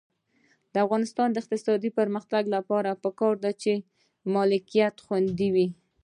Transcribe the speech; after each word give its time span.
د 0.73 0.75
افغانستان 0.85 1.27
د 1.31 1.35
اقتصادي 1.43 1.89
پرمختګ 1.99 2.43
لپاره 2.55 2.99
پکار 3.03 3.35
ده 3.43 3.51
چې 3.61 3.71
ملکیت 4.33 4.95
خوندي 5.05 5.49
وي. 5.55 5.67